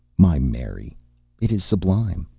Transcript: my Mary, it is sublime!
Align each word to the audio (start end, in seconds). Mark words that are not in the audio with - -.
my 0.17 0.39
Mary, 0.39 0.97
it 1.39 1.51
is 1.51 1.63
sublime! 1.63 2.25